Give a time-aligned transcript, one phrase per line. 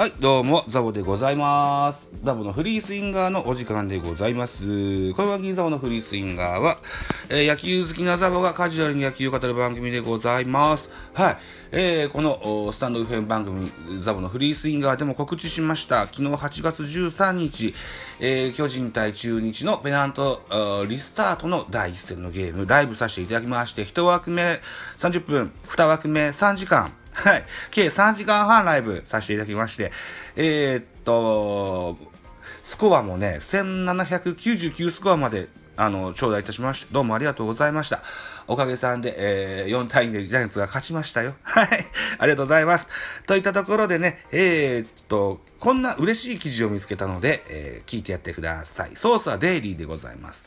[0.00, 2.08] はい、どうも、ザボでございます。
[2.22, 5.12] ザボのフリースインガーのお時間でございます。
[5.12, 6.78] これは銀ザボのフリースインガーは、
[7.28, 10.88] えー野球好きなザボがカジュアルに野球を語る番組でございます。
[11.12, 11.36] はい、
[11.72, 16.06] えーこのスタンド FM 番組、ザボのフリースインガーでも告知しました。
[16.06, 17.74] 昨日8月13日、
[18.20, 20.40] えー巨人対中日のペナント
[20.88, 24.60] リスタートの第一戦のゲーム、ライブさせていただきまして、1枠目
[24.96, 26.90] 30分、2枠目3時間、
[27.22, 27.44] はい。
[27.70, 29.92] 計3時間半ライブさせていただきまして、
[30.36, 31.96] えーっと、
[32.62, 38.02] スコアもね、1799スコアまで、あの、頂戴いたしまして、どうもありがとうございました。
[38.46, 41.34] おかげさんで、えー4対2でジャイアンツが勝ちましたよ。
[41.42, 41.68] はい。
[42.18, 42.88] ありがとうございます。
[43.26, 48.96] といったところでね、えーっと、こんな嬉しい記事を見つけたので、えー聞いてやってください。
[48.96, 50.46] ソースはデイリーでございます。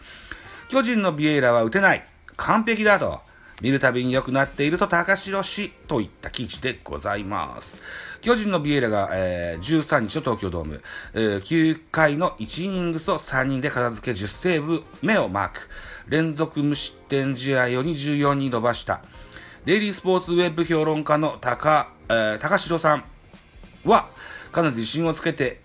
[0.70, 2.06] 巨人のビエイラは打てない。
[2.36, 3.22] 完璧だと。
[3.64, 7.82] 見るたびに良くなっていると高城氏といった記事でございます。
[8.20, 10.82] 巨人のビエラが、えー13日の東京ドーム、
[11.14, 15.62] えー9回の1イニングスを3人で片付け10セーブ目をマーク。
[16.10, 19.02] 連続無失点試合を24に伸ばした。
[19.64, 23.06] デイリースポーツウェブ評論家の高,、えー高城さん
[23.86, 24.10] は、
[24.52, 25.62] かなり自信をつけて、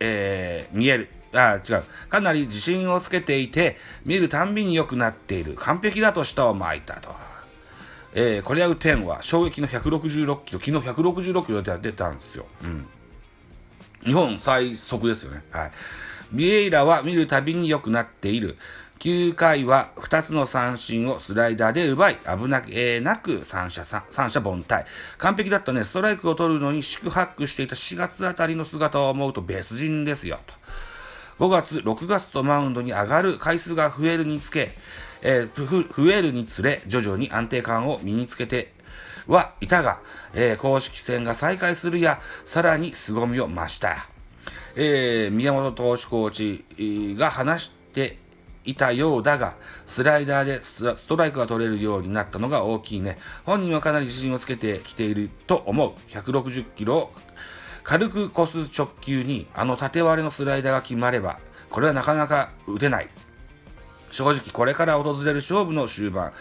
[0.00, 1.08] えー見える。
[1.32, 1.82] あ、違う。
[2.08, 5.54] かなり自信をつけていて、見るたんびに良くなっている。
[5.54, 7.10] 完璧だと舌を巻いたと。
[8.12, 12.46] えー、これは打点は衝撃の166キロ、昨日166キロで出たんですよ。
[12.64, 12.86] うん。
[14.04, 15.42] 日本最速ですよね。
[15.52, 15.70] はい。
[16.32, 18.56] ビエイラは見るたびに良くなっている。
[18.98, 24.84] 9回は2つの三振をスライダーで奪い、危なげなく三者三者凡退。
[25.16, 25.84] 完璧だったね。
[25.84, 30.38] ストライクを取るのに四苦八苦していた4月あたりの姿を思うと別人ですよ。
[30.46, 30.54] と。
[31.40, 34.68] 5月、6月とマウンドに上がる回数が増えるにつけ、
[35.22, 38.74] えー増えるにつれ、徐々に安定感を身につけて
[39.26, 40.00] はいたが、
[40.34, 44.06] えー公式戦が再開するや、さらに凄みを増した。
[44.76, 48.18] えー宮本投手コーチが話して
[48.66, 53.16] いたようだが、スライダーでスストライクが取れるようになったのが大きいね。
[53.46, 55.92] 本人はかなり自信をつけてきていると思う。
[56.10, 57.12] 160キロを
[57.82, 61.38] 軽く越す直球に、あの縦割れのスライダーが決まれば、
[61.70, 63.08] これはなかなか打てない。
[64.10, 66.32] 正直これから訪れる勝負の終盤、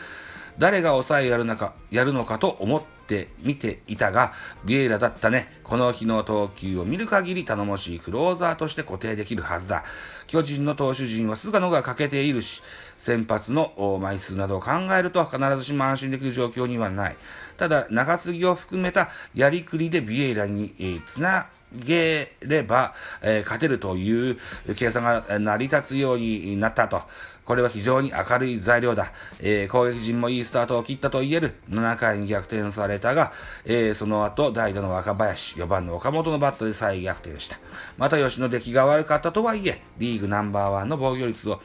[0.58, 4.31] 誰が抑えやるのかやるのかと思って見ていたが、
[4.66, 5.52] ビエイラだったね。
[5.64, 9.84] この日の投球を見る限り頼もしいクローザーとして固定できるはずだ。
[10.28, 12.62] 巨人の投手陣は菅野が欠けているし、
[12.98, 17.18] 先発の枚数などを考えると必ずしも安心できる状況にはない。
[17.58, 24.38] ただ、中継ぎを含めたやりくりでビエイラに、えーつなげれば、えー勝てるという
[24.75, 27.02] 計算が成り立つようになったと。
[27.46, 29.12] これは非常に明るい材料だ。
[29.40, 31.56] えー攻撃陣もいいスタートを切ったと言える。
[31.72, 33.32] 7回に逆転されたが、
[33.66, 37.58] えーその後、代打の若林、4番の岡本のバットで再逆転した。
[37.98, 41.62] また吉野出来が悪かったとはいえ、リーグナンバーワンの防御率を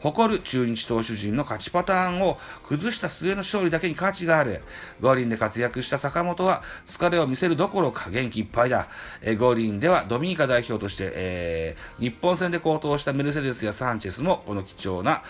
[0.00, 4.62] 誇る中日投手陣の勝ちパターンを崩した末の勝利だけに価値がある。
[5.00, 8.88] 五輪で活躍した坂本は疲れを見せるどころか元気いっぱいだ。
[9.22, 15.22] え五輪ではドミニカ代表として、えー日本戦で高騰したメルセデスやサンチェスもこの貴重な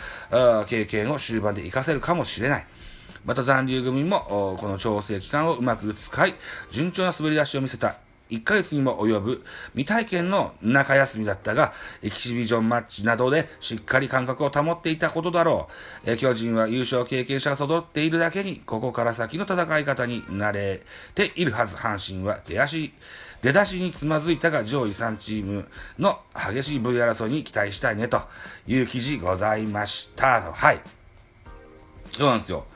[0.67, 2.67] 経験を終盤で活かせるかもしれない。
[3.27, 6.35] また残留組もこの調整期間をうまく使い、
[6.71, 7.97] 順調な滑り出しを見せた。
[8.31, 11.73] 1ヶ月にも及ぶ未体験の中休みだったが、
[12.03, 15.69] エキシビジョンマッチなどでしっかり感覚を保っていたことだろ
[16.07, 16.11] う。
[16.11, 20.83] え巨人は優勝経験者が揃っているだけに、ここから先の戦い方に慣れ
[21.15, 21.77] ているはず。
[21.77, 22.93] 阪神は出足、
[23.43, 28.23] 出だしにつまずいたが上位3チームの激しい V 争いに期待したいねと
[28.67, 30.53] いう記事ございました。
[30.53, 30.81] はい。
[32.13, 32.67] そうなんですよ。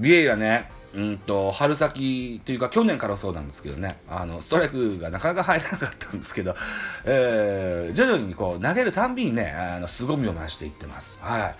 [0.00, 6.54] ビエイラね、うんと、春先というか去年からそうなんですけどね、あの、ストライクがなかなか入らなかったんですけど、
[7.04, 11.18] えー、徐々にこう、投げるたんびにね、あの、凄みを増していってます。
[11.20, 11.54] はい。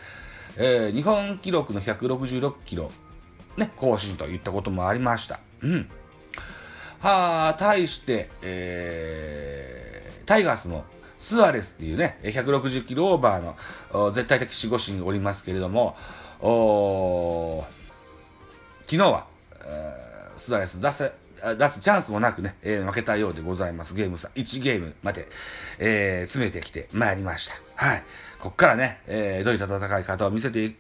[0.56, 2.90] えー、日本記録の166キロ、
[3.56, 5.38] ね、更新といったこともありました。
[5.60, 5.88] うん。
[6.98, 10.84] はあ、対して、えー、タイガースも、
[11.18, 13.54] スアレスっていうね、160キロオーバー
[13.92, 15.94] の絶対的守護神がおりますけれども、
[16.41, 17.79] おー
[18.91, 19.25] 昨日は、
[19.66, 21.13] えースアレス出せ、
[21.57, 23.95] 出すチャンスもなくね、えー負けたようでございます。
[23.95, 25.28] ゲーム差、1ゲームまで、
[25.78, 27.54] えー詰めてきてまいりました。
[27.77, 28.03] はい。
[28.41, 30.75] こっからね、えーどういった戦い方を見せてい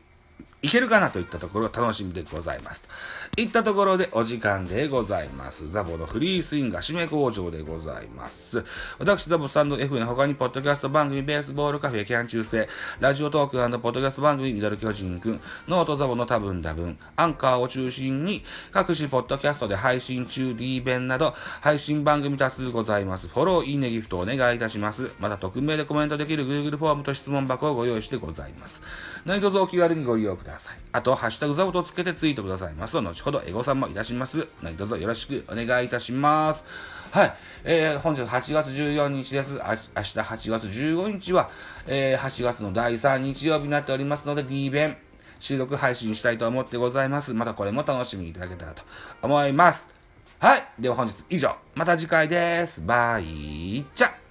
[0.62, 2.88] いけるかなといったところが楽しみでございます。
[3.34, 5.70] といったところでお時間でございます。
[5.70, 8.64] ザボのフリースインガー締め工場でございます。
[8.98, 12.68] 私、ザボサンド F の他に、ポッドキャスト番組、ベースボールカフェ、キャン中世、
[13.00, 23.28] ラジオトークポッドキャスト番組、ミドル巨人くん、ノートザボの多分多分、アンカーを中心に、各種ポッドキャストで配信中、D 弁など、配信番組多数ございます。
[23.28, 25.12] フォロー、いいね、ギフトお願いいたします。
[25.18, 28.82] また、匿名でコメントできる Google フォームと質問箱をご用意してございます。
[29.24, 30.76] 何卒お気軽にご利用ください。
[30.92, 34.48] あと、ハッシュタグザボとつけてツイートくださいます、後ほどエゴさんもいたします。
[34.62, 36.64] 何卒よろしくお願いいたします。
[37.10, 37.34] はい。
[37.64, 39.60] えー、本日8月14日です。
[39.62, 41.50] あ明日8月15日は、
[41.86, 44.96] えー、8月の第3日曜日になっておりますので、D 弁、
[45.40, 47.34] 収録配信したいと思ってございます。
[47.34, 48.82] またこれも楽しみにいただけたらと
[49.22, 49.92] 思います。
[50.38, 50.62] はい。
[50.78, 51.56] では本日以上。
[51.74, 52.80] また次回です。
[52.80, 54.29] バイチャ